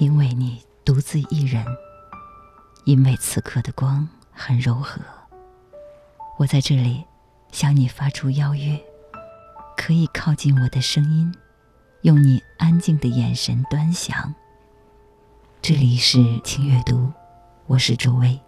[0.00, 1.62] 因为你独自一人，
[2.86, 4.98] 因为此刻的光很柔和，
[6.38, 7.04] 我在这里
[7.52, 8.82] 向你发出邀约，
[9.76, 11.30] 可以靠近我的声音，
[12.00, 14.34] 用你安静的眼神端详。
[15.60, 17.12] 这里是轻阅读，
[17.66, 18.40] 我是周薇，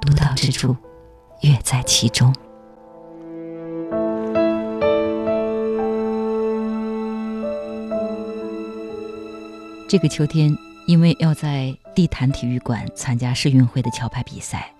[0.00, 0.74] 独到之处，
[1.42, 2.34] 乐在其中。
[9.88, 10.52] 这个秋天，
[10.86, 14.74] 因为要在地坛体育馆参加世运会的桥牌比赛，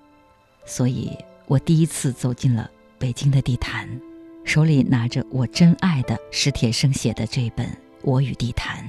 [0.65, 3.89] 所以我第一次走进了北京的地坛，
[4.45, 7.65] 手里拿着我真爱的史铁生写的这本
[8.03, 8.85] 《我与地坛》。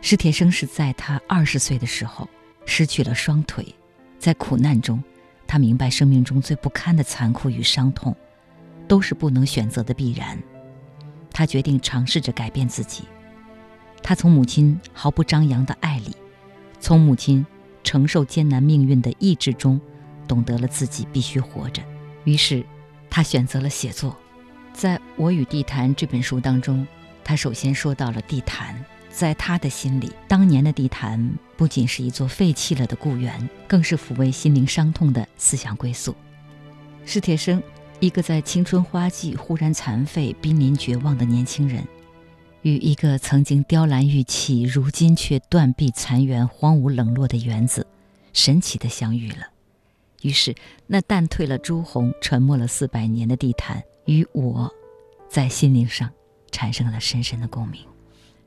[0.00, 2.26] 史铁生是在他二十岁的时候
[2.64, 3.62] 失去了双腿，
[4.18, 5.04] 在苦难中，
[5.46, 8.16] 他明白生命中最不堪的残酷与伤痛，
[8.88, 10.42] 都是不能选择的必然。
[11.30, 13.04] 他决定尝试着改变自己。
[14.02, 16.16] 他从母亲毫不张扬的爱里，
[16.80, 17.46] 从母亲
[17.84, 19.80] 承受艰难命运的意志中，
[20.26, 21.82] 懂得了自己必须活着。
[22.24, 22.64] 于是，
[23.08, 24.16] 他选择了写作。
[24.72, 26.86] 在我与地坛这本书当中，
[27.22, 28.74] 他首先说到了地坛。
[29.10, 36.16] 在他的心里，当年的地坛不仅是一座废弃了的故园，更是抚慰心灵伤痛的思想归宿。
[37.04, 37.62] 史铁生，
[38.00, 41.86] 一个在青春花季忽然残废、濒临绝望的年轻人。
[42.62, 47.86] 与一个曾经雕栏玉砌，如今却断壁残垣、荒芜冷落的园子，
[48.32, 49.48] 神奇的相遇了。
[50.22, 50.54] 于是，
[50.86, 54.72] 那淡褪了朱红、沉默了四百年的地毯，与我，
[55.28, 56.08] 在心灵上
[56.52, 57.84] 产生了深深的共鸣。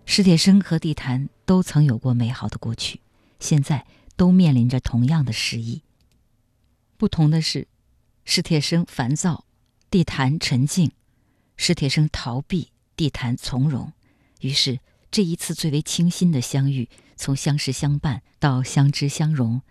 [0.05, 3.01] 史铁生和地坛都曾有过美好的过去，
[3.41, 5.81] 现在都面临着同样的失意。
[6.95, 7.67] 不同的是，
[8.23, 9.43] 史铁生烦躁，
[9.91, 10.91] 地坛沉静；
[11.57, 13.91] 史铁生逃避，地坛从容。
[14.41, 14.79] 于是，
[15.11, 19.61] 这一次最为清新的相遇，从相识相伴到相知相融，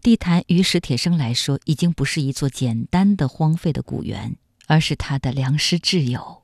[0.00, 4.36] 地坛于史铁生来说，已经不是一座简单的荒废的古园，
[4.66, 6.42] 而是他的良师挚友。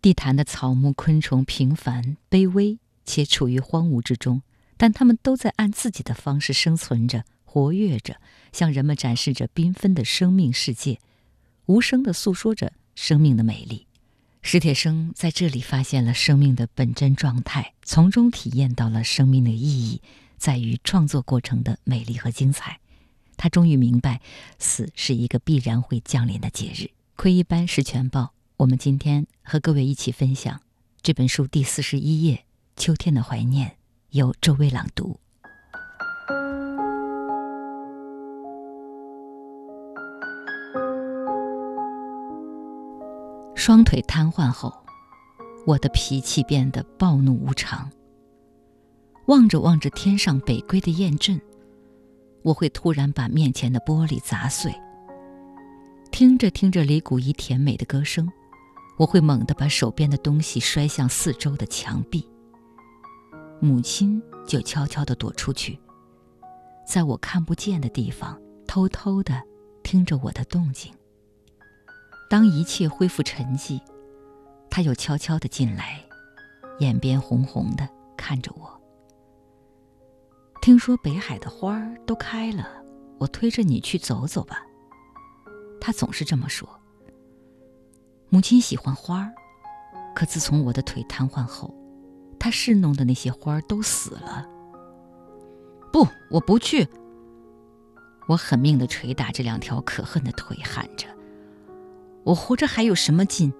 [0.00, 4.42] 地坛的草木昆虫平凡卑微，且处于荒芜之中，
[4.76, 8.20] 但他们都在按自己的方式生存着、活跃着，
[8.52, 10.98] 向人们展示着缤纷的生命世界，
[11.66, 13.86] 无声地诉说着生命的美丽。
[14.42, 20.02] 史铁生在这里发现了生命的本真状态，从中体验到了生命的意义
[20.36, 22.80] 在于创作过程的美丽和精彩。
[23.36, 24.20] 他终于明白，
[24.58, 26.90] 死是一个必然会降临的节日。
[27.16, 30.60] 窥一斑十全报，我们今天和各位一起分享
[31.00, 32.44] 这本书第四十一页
[32.82, 33.68] 《秋天的怀念》，
[34.10, 35.21] 由周薇朗读。
[43.64, 44.74] 双腿瘫痪后，
[45.64, 47.88] 我的脾气变得暴怒无常。
[49.28, 51.40] 望着望着天上北归的雁阵，
[52.42, 54.74] 我会突然把面前的玻璃砸碎。
[56.10, 58.28] 听着听着李谷一甜美的歌声，
[58.98, 62.28] 我会猛地把手边的东西摔向四周的墙壁。
[63.60, 65.78] 母亲就悄悄地躲出去，
[66.84, 68.36] 在我看不见的地方，
[68.66, 69.40] 偷偷地
[69.84, 70.92] 听着我的动静。
[72.32, 73.78] 当一切恢复沉寂，
[74.70, 76.02] 他又悄悄地进来，
[76.78, 78.80] 眼边红红的看着我。
[80.62, 82.66] 听说北海的花儿都开了，
[83.18, 84.64] 我推着你去走走吧。
[85.78, 86.66] 他总是这么说。
[88.30, 89.34] 母亲喜欢花儿，
[90.14, 91.74] 可自从我的腿瘫痪后，
[92.38, 94.48] 她侍弄的那些花儿都死了。
[95.92, 96.88] 不，我不去。
[98.26, 101.06] 我狠命地捶打这两条可恨的腿，喊着。
[102.24, 103.52] 我活着还有什么劲？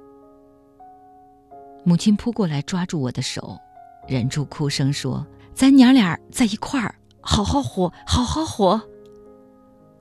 [1.85, 3.59] 母亲扑过来抓住我的手，
[4.07, 8.81] 忍住哭声说：“咱娘俩在一块儿，好好活，好好活。”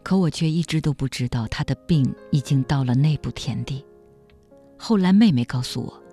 [0.04, 3.86] 可我却一直都不知道她的病已经到了那步田地。
[4.78, 6.04] 后来妹妹告诉我，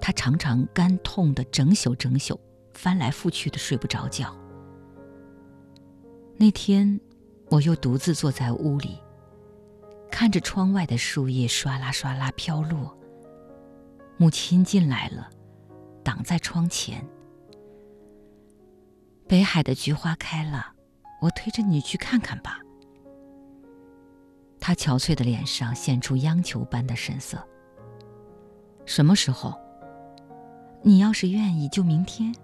[0.00, 2.38] 她常常肝痛的整宿整宿，
[2.74, 4.34] 翻来覆去的睡不着觉。
[6.36, 7.00] 那天，
[7.48, 8.98] 我又独自坐在屋里。
[10.10, 12.96] 看着窗外的树叶唰啦唰啦飘落，
[14.16, 15.28] 母亲进来了，
[16.02, 17.06] 挡在窗前。
[19.28, 20.72] 北海的菊花开了，
[21.20, 22.60] 我推着你去看看吧。
[24.60, 27.38] 他憔悴的脸上现出央求般的神色。
[28.84, 29.54] 什么时候？
[30.82, 32.34] 你要是愿意，就明天。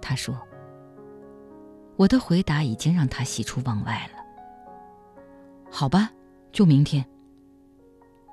[0.00, 0.36] 他说。
[1.96, 4.22] 我的回答已经让他喜出望外了。
[5.70, 6.10] 好吧。
[6.56, 7.04] 就明天。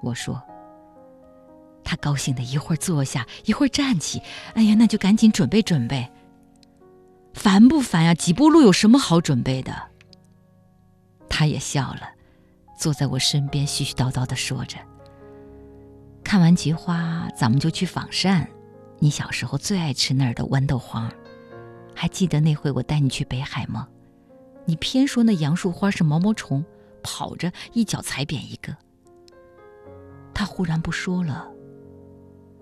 [0.02, 0.42] 我说。
[1.84, 4.22] 他高兴的一会儿坐下，一会儿站起。
[4.54, 6.10] 哎呀，那就赶紧准备准备。
[7.34, 8.14] 烦不烦呀？
[8.14, 9.76] 几步路有什么好准备的？
[11.30, 12.10] 他也笑了，
[12.80, 14.78] 坐在我身边絮絮叨叨的说着
[16.24, 18.50] ：“看完菊花，咱们就去仿膳。
[19.00, 21.12] 你小时候最爱吃那儿的豌豆黄，
[21.94, 23.90] 还记得那回我带你去北海吗？
[24.64, 26.64] 你偏说那杨树花是毛毛虫，
[27.04, 28.76] 跑着一脚踩扁一个。”
[30.34, 31.48] 他忽然不说了。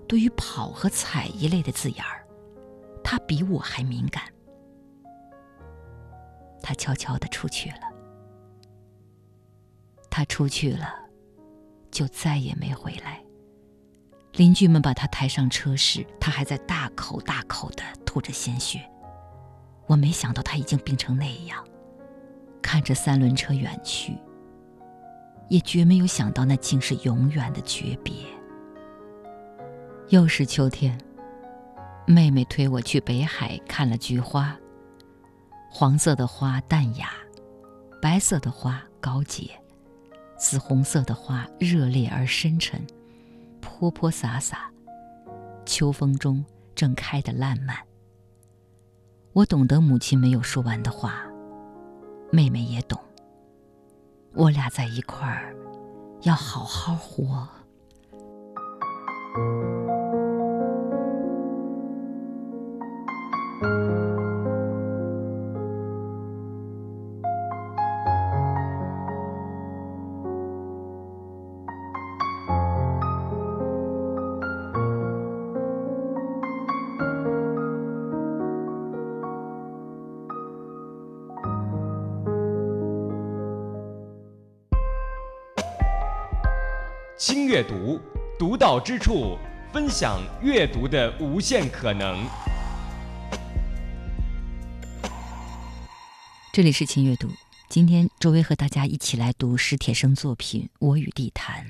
[0.07, 2.27] 对于“跑”和“踩”一类的字眼儿，
[3.01, 4.23] 他比我还敏感。
[6.61, 7.89] 他悄悄的出去了。
[10.09, 10.93] 他出去了，
[11.89, 13.23] 就再也没回来。
[14.33, 18.81] 邻居们把他抬上车时，他还在大口大口的吐着鲜血。
[19.87, 21.65] 我没想到他已经病成那样。
[22.61, 24.17] 看着三轮车远去，
[25.51, 28.13] 也绝没有想到那竟是永远的诀别。
[30.07, 30.97] 又是秋天，
[32.07, 34.57] 妹妹推我去北海看了菊花。
[35.69, 37.09] 黄色的花淡雅，
[38.01, 39.51] 白色的花高洁，
[40.37, 42.81] 紫红色的花热烈而深沉，
[43.59, 44.71] 泼泼洒洒，
[45.65, 47.75] 秋风中正开得烂漫。
[49.33, 51.25] 我懂得母亲没有说完的话，
[52.31, 52.97] 妹妹也懂。
[54.33, 55.53] 我俩在一块儿，
[56.21, 57.47] 要好好活。
[87.61, 87.99] 阅读，
[88.39, 89.37] 独到之处，
[89.71, 92.25] 分享阅读的无限可能。
[96.51, 97.29] 这里是轻阅读，
[97.69, 101.67] 今天周薇和大家一起来读史铁生作品《我与地坛》。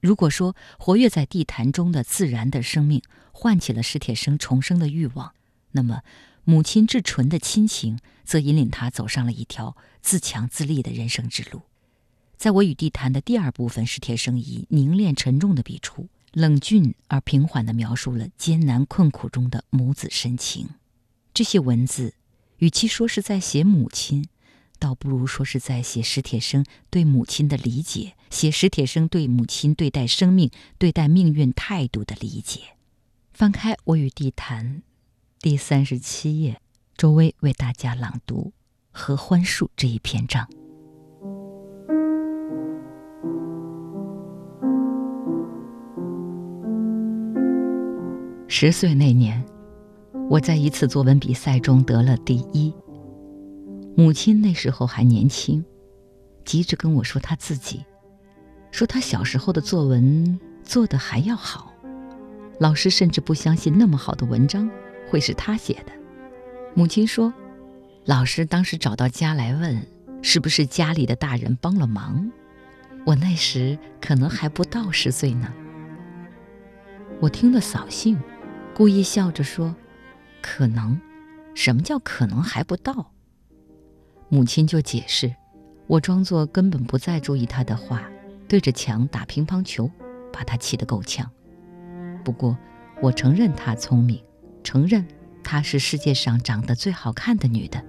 [0.00, 5.34] 如果说活跃在地坛中的自然的生命唤起了史铁生重生的欲望，
[5.72, 6.02] 那么
[6.44, 11.62] 母亲至纯的亲情则引领他走上了一条自强自立的人生之路。
[12.36, 20.68] 在我与地坛的第二部分，史铁生以凝练沉重的笔触，冷峻而平缓地描述了艰难困苦中的母子深情。
[21.32, 22.14] 这些文字，
[22.58, 24.28] 与其说是在写母亲，
[24.78, 32.76] 倒不如说是在写史铁生对母亲的理解，写史铁生对母亲对待生命、对待命运态度的理解。
[33.32, 34.76] 翻开《我与地坛》
[35.40, 36.60] 第三十七页，
[36.96, 38.52] 周薇为大家朗读
[38.90, 40.48] 《合欢树》这一篇章。
[48.48, 49.44] 十岁那年，
[50.30, 52.72] 我在一次作文比赛中得了第一。
[53.96, 55.64] 母亲那时候还年轻，
[56.44, 57.84] 急着跟我说她自己，
[58.70, 61.72] 说她小时候的作文做得还要好。
[62.60, 64.70] 老师甚至不相信那么好的文章
[65.10, 65.92] 会是她写的。
[66.72, 67.34] 母亲说，
[68.04, 69.84] 老师当时找到家来问，
[70.22, 72.30] 是不是家里的大人帮了忙。
[73.04, 75.52] 我那时可能还不到十岁呢。
[77.20, 78.16] 我听了扫兴。
[78.76, 79.74] 故意笑着说
[80.42, 81.00] ：“可能，
[81.54, 83.10] 什么叫可能还不到？”
[84.28, 85.34] 母亲就解释，
[85.86, 88.02] 我装作根本不再注意他的话，
[88.46, 89.90] 对着墙打乒乓球，
[90.30, 91.26] 把他气得够呛。
[92.22, 92.54] 不过，
[93.00, 94.22] 我承认她聪明，
[94.62, 95.08] 承认
[95.42, 97.82] 她是世界上长得最好看的女的。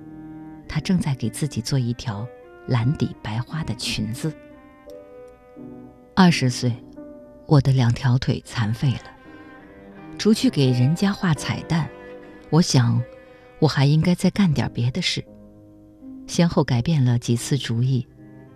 [0.69, 2.25] 她正在给自己做一条
[2.65, 4.33] 蓝底白花的裙子。
[6.15, 6.71] 二十岁，
[7.45, 9.16] 我的两条腿残废了。
[10.17, 11.87] 除去给人家画彩蛋，
[12.49, 13.01] 我想，
[13.59, 15.23] 我还应该再干点别的事。
[16.25, 18.05] 先后改变了几次主意，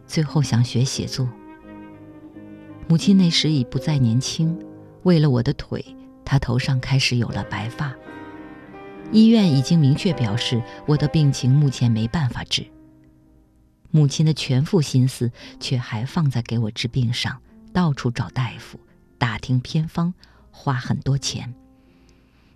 [0.05, 1.29] 最后想学写作。
[2.87, 4.57] 母亲那时已不再年轻，
[5.03, 5.85] 为了我的腿，
[6.25, 7.95] 她头上开始有了白发。
[9.11, 12.65] 医院已经明确表示，我的病情目前没办法治。
[13.91, 17.41] 母亲的全副心思却还放在给我治病上，
[17.71, 18.79] 到处找大夫，
[19.17, 20.13] 打听偏方。
[20.51, 21.53] 花很多钱，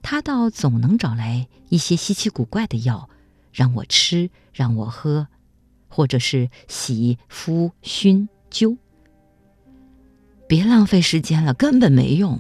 [0.04, 3.10] 他倒总能找来一些稀奇古怪的药，
[3.52, 5.28] 让我吃，让我喝，
[5.88, 8.78] 或者是洗、敷、熏、灸。
[10.48, 12.40] 别浪费时间了，根本没用。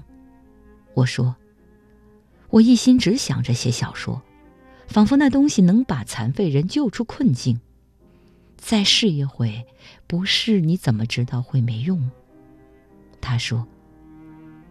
[0.94, 1.36] 我说，
[2.50, 4.22] 我一心只想着写小说，
[4.88, 7.60] 仿佛那东西能把残废人救出困境。
[8.58, 9.66] 再试一回，
[10.06, 12.12] 不试你怎么知道会没用？
[13.20, 13.68] 他说。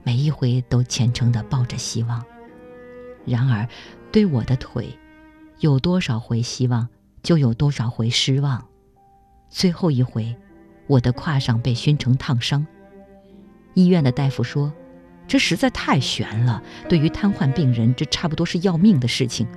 [0.05, 2.25] 每一回都虔诚地抱着希望，
[3.25, 3.67] 然而，
[4.13, 4.97] 对我的腿，
[5.61, 6.89] 有多少回希望，
[7.23, 8.65] 就有多少回失望。
[9.49, 10.37] 最后一回，
[10.87, 12.67] 我的胯上被熏成烫伤。
[13.73, 14.73] 医院的大夫说，
[15.27, 16.63] 这实在太悬了。
[16.89, 19.49] 对于瘫痪病人，这差不多是要命的事情。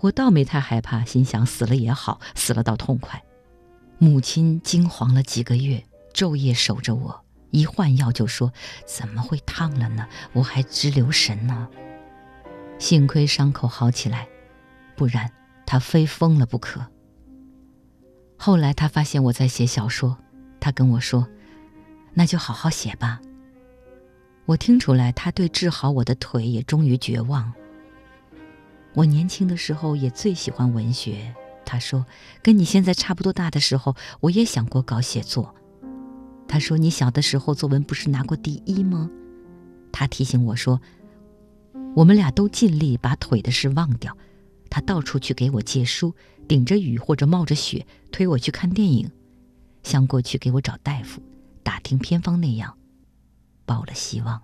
[0.00, 3.22] 我倒没太害怕，心想死了也好，死了倒痛快。
[3.98, 7.23] 母亲惊惶了几个月，昼夜守着我，
[7.54, 8.52] 一换药就说
[8.84, 10.08] ：“怎么会烫了呢？
[10.32, 11.68] 我还直留神呢。”
[12.80, 14.26] 幸亏伤口好起来，
[14.96, 15.30] 不然
[15.64, 16.84] 他非疯了不可。
[18.36, 20.18] 后来他发现我在写小说，
[20.58, 21.28] 他跟我说
[22.12, 23.20] ：“那就好好写吧。”
[24.46, 27.52] 我听出来，他对治好我的腿也终于绝望。
[28.94, 31.32] 我年轻的时候也最喜欢文学，
[31.64, 32.04] 他说
[32.42, 35.54] ：“跟你现在差不多大的时候，我也想过搞写作。”
[36.54, 39.10] 他说：“你小的时候作文不是拿过第一吗？”
[39.90, 40.80] 他提醒我说。
[41.96, 44.16] 我们俩都尽力把腿的事忘掉，
[44.70, 46.14] 他到处去给我借书，
[46.46, 49.10] 顶着雨或者冒着雪推我去看电影，
[49.82, 51.20] 像过去给我找大夫、
[51.64, 52.76] 打听偏方那样，
[53.66, 54.40] 抱了希望。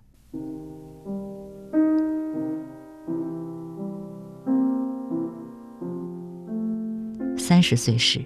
[7.39, 8.25] 三十岁时，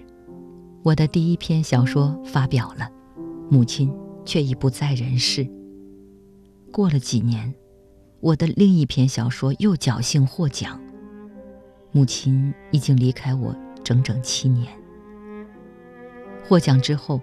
[0.81, 2.89] 我的第一篇小说发表了，
[3.49, 3.93] 母亲
[4.25, 5.47] 却已不在人世。
[6.71, 7.53] 过了几年。
[8.21, 10.81] 我的另一篇小说又侥幸获奖。
[11.91, 14.67] 母亲已经离开我整整七年。
[16.43, 17.21] 获奖之后，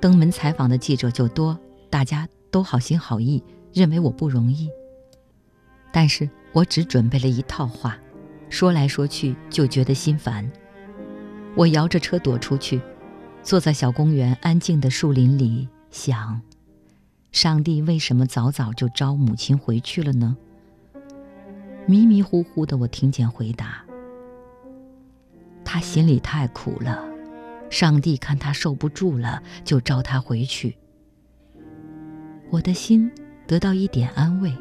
[0.00, 1.58] 登门采访的记者就多，
[1.90, 4.70] 大家都好心好意，认为我不容易。
[5.92, 7.98] 但是我只准备了一套话，
[8.48, 10.48] 说来说去就觉得心烦。
[11.56, 12.80] 我摇着车躲出去，
[13.44, 16.40] 坐在小公园安静的树林里想。
[17.30, 20.34] 上帝为什么早早就招母亲回去了呢？
[21.86, 23.84] 迷迷糊糊的，我听见回答
[25.62, 27.04] ：“他心里太苦了，
[27.70, 30.78] 上帝看他受不住了，就招他回去。”
[32.50, 33.10] 我的心
[33.46, 34.56] 得到一点安慰，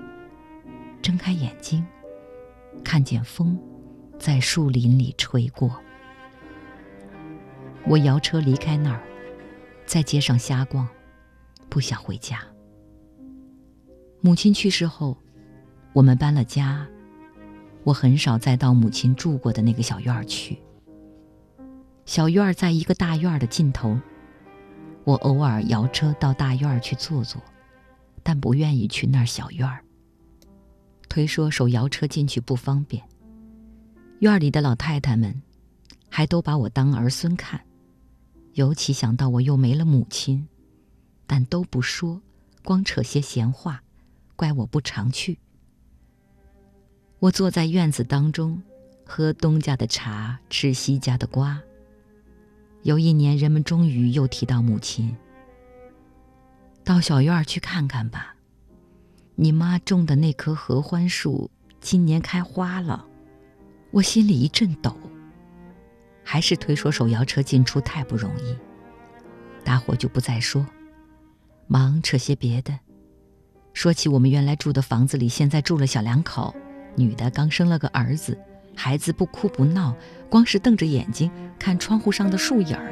[1.02, 1.86] 睁开眼睛，
[2.84, 3.58] 看见风
[4.20, 5.83] 在树林里吹过。
[7.86, 9.02] 我摇车离开那儿，
[9.86, 10.88] 在街上瞎逛，
[11.70, 12.40] 不想回家。
[14.22, 15.18] 母亲去世后，
[15.92, 16.88] 我们搬了家。
[17.84, 20.58] 我很少再到母亲住过的那个小院儿去。
[22.06, 24.00] 小院儿在一个大院儿的尽头。
[25.04, 27.42] 我偶尔摇车到大院儿去坐坐，
[28.24, 29.84] 但不愿意去那儿小院儿。
[31.10, 33.04] 推说手摇车进去不方便。
[34.20, 35.42] 院里的老太太们，
[36.10, 37.60] 还都把我当儿孙看。
[38.54, 40.48] 尤其想到我又没了母亲，
[41.26, 42.22] 但都不说，
[42.64, 43.84] 光扯些闲话。
[44.36, 45.38] 怪我不常去。
[47.20, 48.62] 我坐在院子当中，
[49.06, 51.62] 喝东家的茶，吃西家的瓜。
[52.82, 55.16] 有一年，人们终于又提到母亲。
[56.84, 58.36] 到小院去看看吧，
[59.36, 63.08] 你妈种的那棵合欢树今年开花了。
[63.92, 64.98] 我心里一阵抖。
[66.24, 68.56] 还是推说手摇车进出太不容易，
[69.64, 70.66] 大伙就不再说，
[71.68, 72.80] 忙扯些别的。
[73.74, 76.56] 说起我们原来住的房子里，现在住了小两口，
[76.96, 78.38] 女的刚生了个儿子，
[78.76, 79.96] 孩子不哭不闹，
[80.30, 82.92] 光是瞪着眼睛看窗户上的树影儿。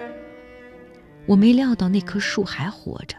[1.28, 3.16] 我没料到那棵树还活着。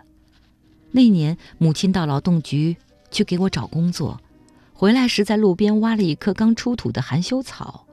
[0.90, 2.76] 那年母亲到劳动局
[3.10, 4.20] 去给我找工作，
[4.74, 7.86] 回来时在路边挖了一棵刚出土的含羞草，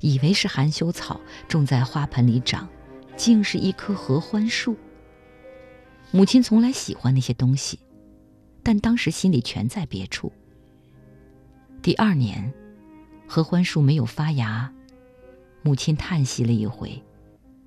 [0.00, 2.68] 以为是含羞草种在花盆里长，
[3.16, 4.76] 竟是一棵合欢树。
[6.10, 7.78] 母亲从来喜欢那些东西。
[8.62, 10.30] 但当时心里全在别处。
[11.80, 12.52] 第二年，
[13.26, 14.70] 合欢树没有发芽，
[15.62, 17.02] 母亲叹息了一回，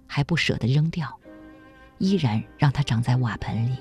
[0.06, 1.20] 还不舍得扔掉，
[1.98, 3.75] 依然让它长在瓦盆里。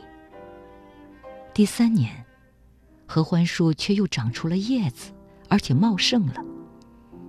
[1.53, 2.25] 第三年，
[3.07, 5.13] 合欢树却又长出了叶子，
[5.51, 6.43] 而且茂盛了，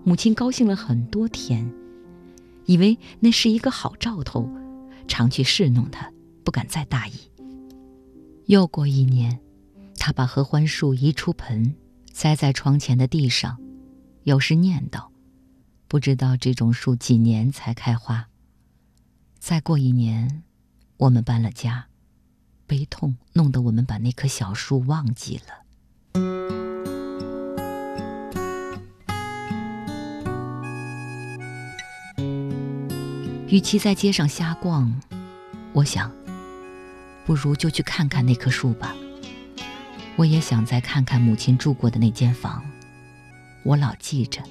[0.03, 1.71] 母亲高兴了很多天，
[2.65, 4.49] 以为那是一个好兆头，
[5.07, 6.11] 常去侍弄它，
[6.43, 7.13] 不敢再大意。
[8.45, 9.39] 又过一年。
[9.95, 11.75] 他把合欢树移出盆，
[12.11, 13.57] 栽在窗前的地上，
[14.23, 15.07] 有时念叨
[15.87, 18.27] ：“不知道这种树几年才开花。”
[19.39, 20.43] 再过一年，
[20.97, 21.85] 我们搬了家，
[22.67, 26.62] 悲痛弄得我们把那棵小树忘记了。
[33.53, 34.99] 与其在街上瞎逛，
[35.73, 36.11] 我想，
[37.23, 38.95] 不如就去看看那棵树吧。
[40.15, 42.65] 我也想再看看母亲住过的那间房，
[43.61, 44.41] 我老记着，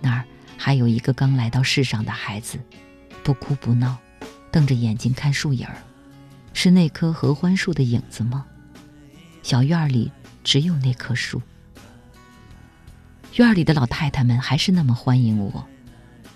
[0.00, 0.24] 那儿
[0.56, 2.58] 还有一个刚来到世上的孩子，
[3.22, 3.96] 不哭不闹，
[4.50, 5.76] 瞪着眼睛看树影儿，
[6.52, 8.44] 是那棵合欢树的影子吗？
[9.44, 10.10] 小院里
[10.42, 11.40] 只有那棵树。
[13.36, 15.64] 院里的老太太们还是那么欢迎我，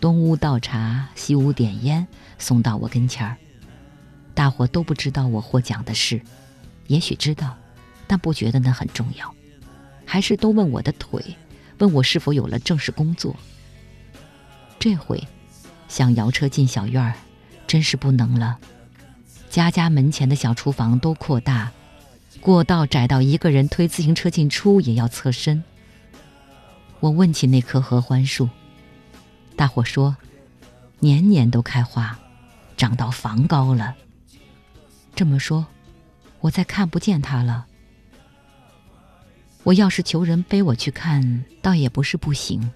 [0.01, 2.07] 东屋倒茶，西屋点烟，
[2.39, 3.37] 送到我跟前儿。
[4.35, 6.21] 大伙都不知道我获奖的事，
[6.87, 7.57] 也许知道，
[8.07, 9.35] 但不觉得那很重要，
[10.05, 11.25] 还是都问我的腿，
[11.79, 13.35] 问我是否有了正式工作。
[14.79, 15.27] 这回
[15.89, 17.15] 想摇车进小院儿，
[17.67, 18.59] 真是不能了。
[19.49, 21.73] 家家门前的小厨房都扩大，
[22.41, 25.65] 过道窄到一个人推自行车进出也要侧身。
[27.01, 28.51] 我问起那棵合欢树，
[29.57, 30.17] 大伙说，
[31.01, 32.19] 年年都开花，
[32.77, 33.97] 长到房高了。
[35.15, 35.67] 这么说，
[36.41, 37.67] 我再看不见它了。
[39.63, 42.71] 我要是求人背我去看，倒也不是不行。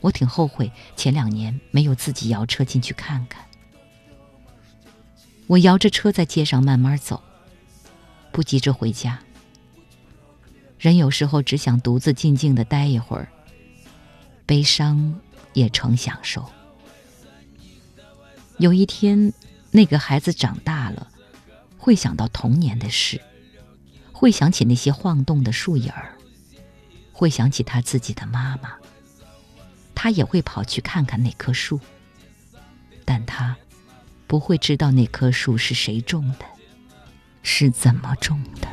[0.00, 3.44] 我挺后悔前两年没有自己摇车进去看看。
[5.46, 7.22] 我摇着车在街上慢慢走，
[8.30, 9.18] 不急着回家。
[10.78, 13.28] 人有时候只想独自静静的待一会儿，
[14.46, 15.20] 悲伤
[15.52, 16.44] 也成享受。
[18.58, 19.32] 有一天，
[19.70, 21.08] 那个孩子长大了，
[21.78, 23.20] 会想到童年的事，
[24.12, 26.16] 会想起那些晃动的树影儿，
[27.12, 28.74] 会想起他自己的妈妈。
[29.94, 31.78] 他也会跑去看看那棵树，
[33.04, 33.56] 但他
[34.26, 36.46] 不会知道那棵树是谁种的，
[37.42, 38.68] 是怎么种的。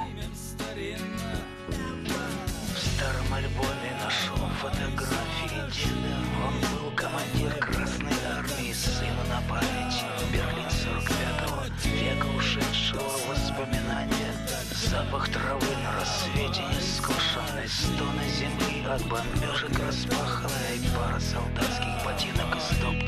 [15.08, 23.08] Запах травы на рассвете Нескошенной стоны земли От бомбежек распаханной Пара солдатских ботинок истоптанных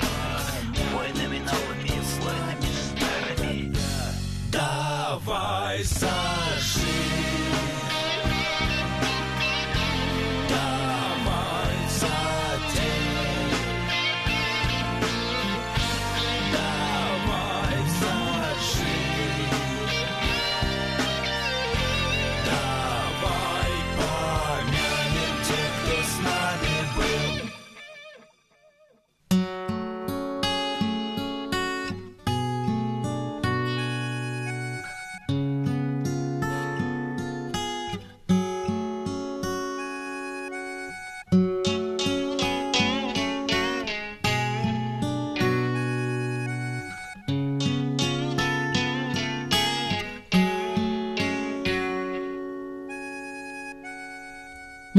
[0.93, 3.75] Войнами новыми, войнами старыми.
[4.49, 6.48] Давай сожги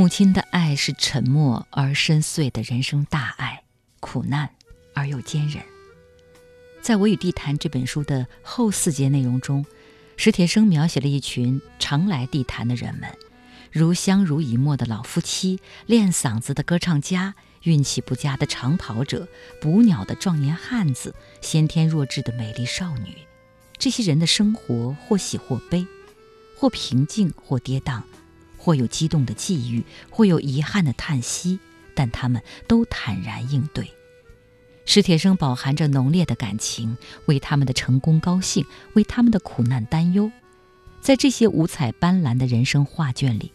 [0.00, 3.64] 母亲的爱是沉默而深邃的人生大爱，
[4.00, 4.48] 苦难
[4.94, 5.62] 而又坚韧。
[6.80, 9.66] 在我与地坛这本书的后四节内容中，
[10.16, 13.14] 史铁生描写了一群常来地坛的人们，
[13.70, 17.34] 如相濡以沫的老夫妻、练嗓子的歌唱家、
[17.64, 19.28] 运气不佳的长跑者、
[19.60, 23.18] 捕鸟的壮年汉子、先天弱智的美丽少女。
[23.76, 25.86] 这些人的生活或喜或悲，
[26.56, 28.00] 或平静或跌宕。
[28.60, 31.58] 或有激动的际遇，或有遗憾的叹息，
[31.94, 33.90] 但他们都坦然应对。
[34.84, 40.30] 史铁生饱含着浓烈的感情，为他们的成功高兴，为他们的苦难担忧。
[41.00, 43.50] 在这些五彩斑斓的人生画卷里，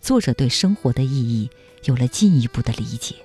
[0.00, 1.50] 作者对生活的意义
[1.84, 3.16] 有了进一步的理解。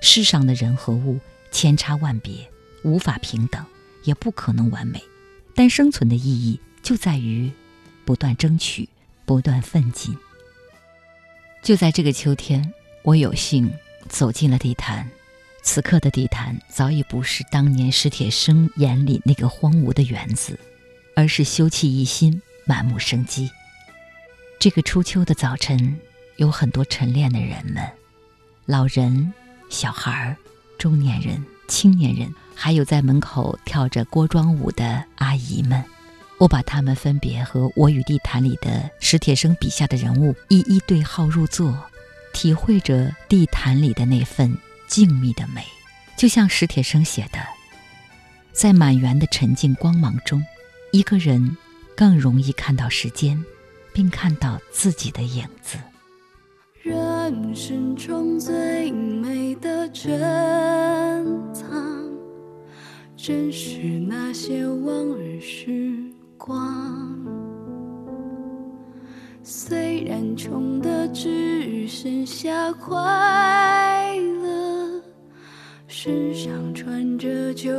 [0.00, 1.18] 世上的人和物
[1.50, 2.48] 千差万别，
[2.84, 3.64] 无法平等，
[4.04, 5.02] 也不可能完美，
[5.54, 7.50] 但生存的意义就在于
[8.04, 8.88] 不断争取，
[9.24, 10.16] 不断奋进。
[11.62, 13.72] 就在这个秋天，我有幸
[14.08, 15.08] 走进了地坛。
[15.62, 20.58] 此刻的地坛早已不是当年史铁生眼里那个荒芜的园子，
[21.14, 23.50] 而是休憩一新，满目生机。
[24.58, 25.98] 这个初秋的早晨，
[26.36, 27.86] 有很多晨练的人们，
[28.64, 29.32] 老人、
[29.68, 30.34] 小孩、
[30.78, 35.84] 中年人、青年人，还有在门口跳着锅庄舞的阿姨们。
[36.38, 41.76] 我把他们分别和《我与地坛》里的史铁生笔下的人物一一对号入座，
[42.32, 45.64] 体会着地坛里的那份静谧的美。
[46.16, 47.40] 就像史铁生写的，
[48.52, 50.40] 在满园的沉静光芒中，
[50.92, 51.56] 一个人
[51.96, 53.44] 更容易看到时间，
[53.92, 55.76] 并看到自己的影子。
[56.82, 60.20] 人生中最美的珍
[61.52, 61.68] 藏，
[63.16, 66.12] 正是那些往日时。
[66.38, 66.56] 光，
[69.42, 75.02] 虽然穷的只剩下快乐，
[75.88, 77.70] 身上穿着旧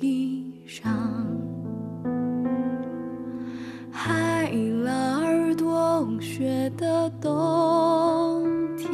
[0.00, 0.84] 衣裳，
[3.90, 4.52] 海
[4.84, 8.92] 拉尔冬雪的冬天，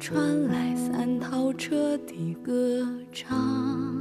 [0.00, 3.91] 传来三套车的歌唱。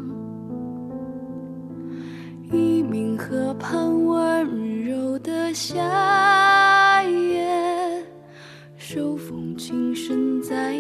[3.62, 8.04] 盼温柔的夏夜，
[8.76, 10.76] 手风琴声在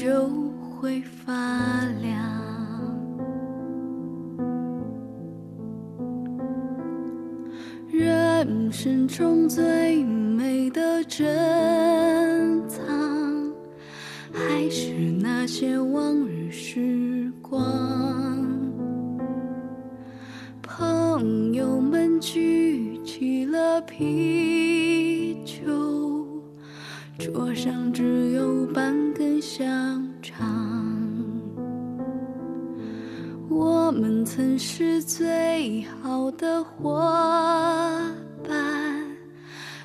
[0.00, 0.30] 就
[0.80, 1.30] 会发
[2.00, 2.18] 亮。
[7.86, 12.82] 人生中最美的珍藏，
[14.32, 17.62] 还是那些往日时光。
[20.62, 26.42] 朋友们举起了啤酒，
[27.18, 29.09] 桌上只有半
[29.60, 30.48] 根香肠。
[33.50, 36.98] 我们曾是最好的伙
[38.42, 39.04] 伴，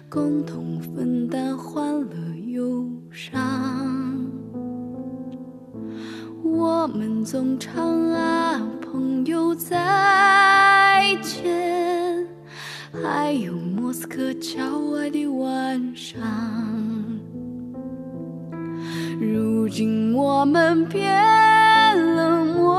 [0.10, 2.16] 共同分担欢乐
[2.54, 4.32] 忧伤。
[6.42, 12.26] 我们总唱啊，朋友再见，
[13.04, 16.22] 还有莫斯科郊外的晚上。
[19.32, 21.12] 如今我们变
[22.16, 22.76] 了模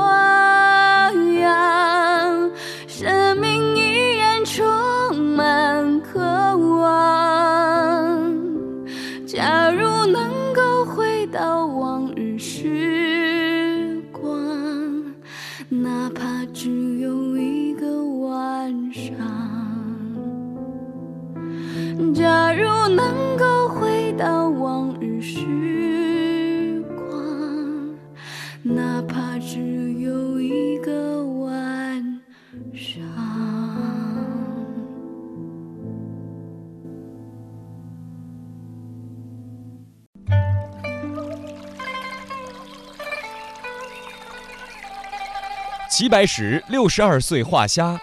[45.97, 47.99] 齐白石六十二岁画虾，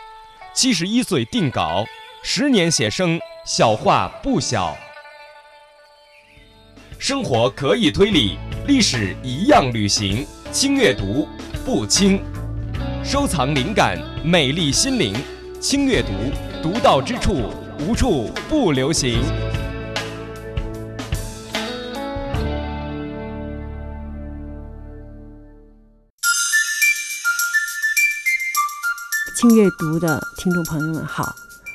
[0.53, 1.85] 七十一岁定稿，
[2.25, 4.77] 十年写生，小画不小。
[6.99, 10.27] 生活可以推理，历史一样旅行。
[10.51, 11.29] 轻阅读，
[11.65, 12.21] 不轻。
[13.05, 15.15] 收藏灵感，美丽心灵。
[15.61, 16.09] 轻阅读，
[16.61, 19.21] 独到之处，无处不流行。
[29.79, 31.35] 读的听众朋友们好，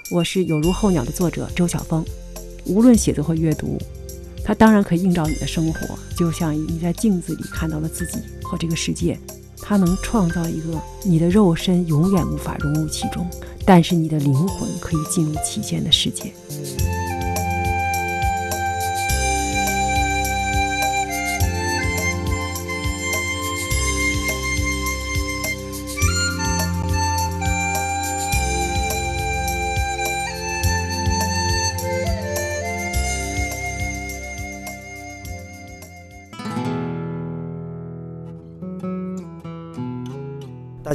[0.09, 2.03] 我是有如候鸟的作者周晓峰。
[2.65, 3.77] 无论写作或阅读，
[4.43, 9.19] 它当然可以映照你的生活，就像你在镜子里看到了自己和这个世界。
[9.61, 13.27] 它能创造一个你的肉身永远无法融入其中，
[13.65, 16.33] 但是你的灵魂可以进入其间的世界。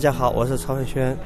[0.05, 1.17] 大家好，我是曹文轩。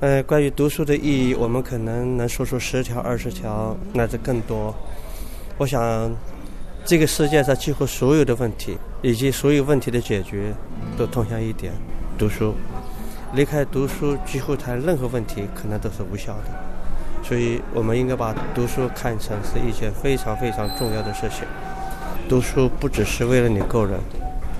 [0.00, 4.74] 呃，关于读书的意义，我们可能能说出十条、二十条，乃至更多。
[5.56, 6.14] 我想，
[6.84, 10.52] 这个世界上几乎所有的问题，以及所有问题的解决，
[10.94, 11.72] 都通向一点：
[12.18, 12.52] 读书。
[13.32, 17.24] 离开读书，几乎谈任何问题可能都是无效的。
[17.26, 21.48] 所以，我们应该把读书看成是一件非常非常重要的事情。
[22.28, 23.98] 读书不只是为了你个人，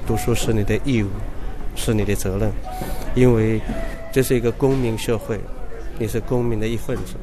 [0.07, 1.09] 读书是你的义务。
[1.75, 2.51] 是你的责任，
[3.15, 3.61] 因为
[4.13, 5.41] 这是一个公民社会，
[5.99, 7.15] 你是公民的一份子。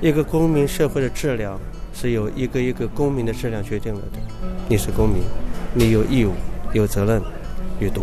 [0.00, 1.58] 一个公民社会的质量
[1.94, 4.18] 是由一个一个公民的质量决定了的。
[4.68, 5.22] 你是公民，
[5.72, 6.32] 你有义务、
[6.72, 7.22] 有责任
[7.80, 8.02] 阅读。